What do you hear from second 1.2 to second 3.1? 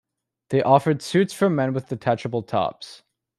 for men with detachable tops.